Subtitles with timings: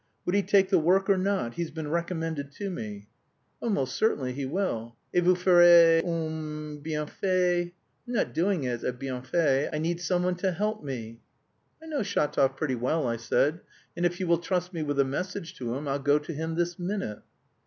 [0.25, 1.53] Would he take the work or not?
[1.53, 3.07] He's been recommended to me...."
[3.61, 4.95] "Oh, most certainly he will.
[5.13, 7.71] Et vous ferez un bienfait...."
[8.07, 9.69] "I'm not doing it as a bienfait.
[9.71, 11.19] I need someone to help me."
[11.83, 13.59] "I know Shatov pretty well," I said,
[13.95, 16.55] "and if you will trust me with a message to him I'll go to him
[16.55, 17.19] this minute."